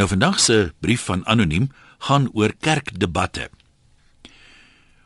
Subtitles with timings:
[0.00, 1.66] Nou vandag se brief van anoniem
[1.98, 3.50] gaan oor kerkdebatte.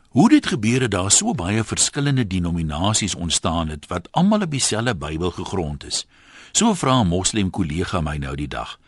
[0.09, 4.95] Hoe dit gebeur het daar so baie verskillende denominasies ontstaan het wat almal op dieselfde
[4.95, 6.05] Bybel gegrond is.
[6.51, 8.79] So vra 'n moslim kollega my nou die dag.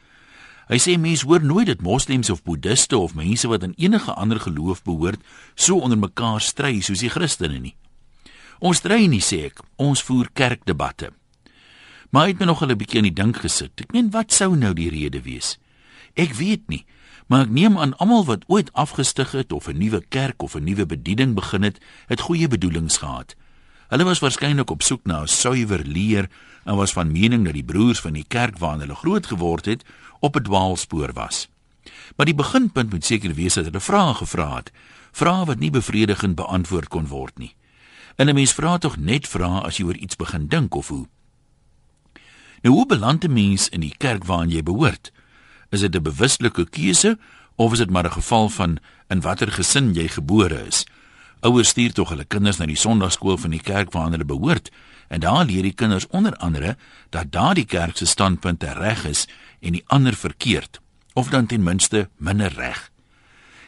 [0.68, 4.40] Hy sê mense hoor nooit dat moslems of boeddiste of mense wat aan enige ander
[4.40, 5.20] geloof behoort
[5.56, 7.76] so onder mekaar stry soos die Christene nie.
[8.60, 11.12] Ons stry nie sê ek, ons voer kerkdebatte.
[12.10, 13.82] Maar hy het my nog 'n bietjie aan die dink gesit.
[13.82, 15.58] Ek meen wat sou nou die rede wees?
[16.18, 16.86] Ek weet nie,
[17.30, 20.64] maar ek neem aan almal wat ooit afgestig het of 'n nuwe kerk of 'n
[20.64, 23.36] nuwe bediening begin het, het goeie bedoelings gehad.
[23.88, 26.30] Hulle was waarskynlik op soek na 'n suiwer leer
[26.64, 29.86] en was van mening dat die broers van die kerk waarin hulle groot geword het,
[30.20, 31.50] op 'n dwaalspoor was.
[32.16, 34.72] Maar die beginpunt moet seker wees dat hulle vrae gevra het,
[35.12, 37.56] vrae wat nie bevredigend beantwoord kon word nie.
[38.16, 41.08] En 'n mens vra tog net vrae as jy oor iets begin dink of hoe.
[42.62, 45.12] Nou hoe beland 'n mens in die kerk waaraan jy behoort?
[45.70, 47.18] Is dit 'n bewuslike keuse
[47.56, 50.86] of is dit maar 'n geval van in watter gesin jy gebore is?
[51.40, 54.72] Ouers stuur tog hulle kinders na die sonnaarskool van die kerk waaraan hulle behoort
[55.08, 56.78] en daar leer die kinders onder andere
[57.10, 59.28] dat daardie kerk se standpunte reg is
[59.60, 60.80] en die ander verkeerd
[61.14, 62.92] of dan ten minste minder reg.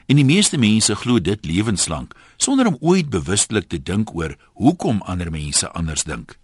[0.05, 5.01] En die meeste mense glo dit lewenslank sonder om ooit bewustelik te dink oor hoekom
[5.01, 6.37] ander mense anders dink.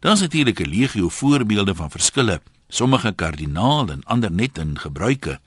[0.00, 2.40] Daar is natuurlik 'n legio voorbeelde van verskille
[2.74, 5.40] sommige kardinaal en ander net in gebruike.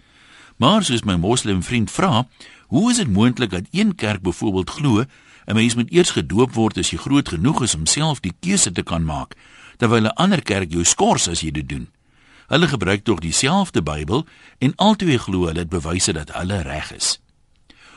[0.58, 2.28] Maar soos my moslim vriend vra,
[2.67, 5.03] hoe is dit moontlik dat een kerk byvoorbeeld glo
[5.47, 8.72] 'n mens moet eers gedoop word as jy groot genoeg is om self die keuse
[8.72, 9.36] te kan maak,
[9.78, 11.88] terwyl 'n ander kerk jou skors as jy dit doen?
[12.47, 14.25] Hulle gebruik tog dieselfde Bybel
[14.58, 17.19] en albei glo hulle dit bewyse dat hulle reg is.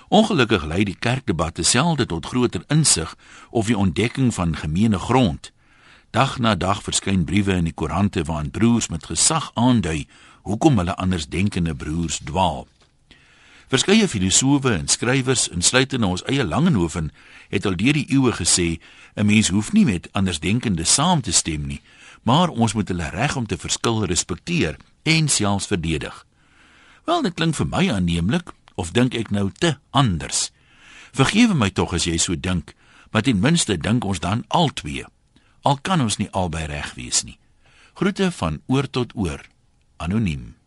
[0.08, 3.16] Ongelukkig lei die kerkdebatte selde tot groter insig
[3.50, 5.52] of die ontdekking van gemeene grond.
[6.10, 10.08] Dag na dag verskyn briewe in die koerante waarin broers met gesag aandui
[10.42, 12.66] hoekom hulle andersdenkende broers dwaal.
[13.70, 17.12] Verskeie filosowe en skrywers, insluitende ons eie Langehoven,
[17.54, 18.80] het al deur die eeue gesê
[19.14, 21.80] 'n mens hoef nie met andersdenkende saam te stem nie,
[22.22, 26.26] maar ons moet hulle reg om te verskil respekteer en selfs verdedig.
[27.04, 30.50] Wel, dit klink vir my aanneemlik, of dink ek nou te anders?
[31.12, 32.74] Vergewe my tog as jy so dink,
[33.10, 35.04] maar ten minste dink ons dan albei
[35.62, 37.38] al kan ons nie albei reg wees nie.
[37.94, 39.42] Groete van oor tot oor.
[39.96, 40.59] Anoniem.